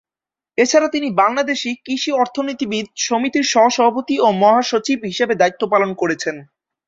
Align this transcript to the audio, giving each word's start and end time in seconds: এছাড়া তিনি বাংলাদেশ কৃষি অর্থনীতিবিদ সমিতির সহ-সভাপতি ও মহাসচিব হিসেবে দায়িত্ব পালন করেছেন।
এছাড়া 0.57 0.87
তিনি 0.87 1.07
বাংলাদেশ 1.19 1.57
কৃষি 1.85 2.11
অর্থনীতিবিদ 2.15 2.85
সমিতির 3.01 3.45
সহ-সভাপতি 3.45 4.15
ও 4.19 4.37
মহাসচিব 4.41 4.99
হিসেবে 5.09 5.33
দায়িত্ব 5.35 5.63
পালন 5.73 5.91
করেছেন। 5.93 6.35